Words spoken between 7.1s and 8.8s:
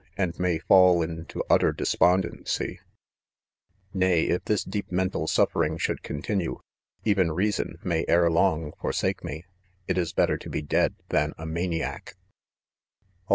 reason may ere long 1,